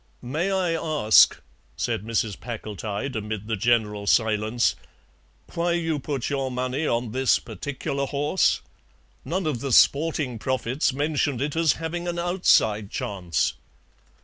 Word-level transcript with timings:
"May 0.23 0.49
I 0.51 0.73
ask," 0.73 1.39
said 1.77 2.01
Mrs. 2.03 2.39
Packletide, 2.39 3.15
amid 3.15 3.45
the 3.45 3.55
general 3.55 4.07
silence, 4.07 4.75
"why 5.53 5.73
you 5.73 5.99
put 5.99 6.27
your 6.27 6.49
money 6.49 6.87
on 6.87 7.11
this 7.11 7.37
particular 7.37 8.07
horse. 8.07 8.61
None 9.23 9.45
of 9.45 9.59
the 9.59 9.71
sporting 9.71 10.39
prophets 10.39 10.91
mentioned 10.91 11.39
it 11.39 11.55
as 11.55 11.73
having 11.73 12.07
an 12.07 12.17
outside 12.17 12.89
chance." 12.89 13.53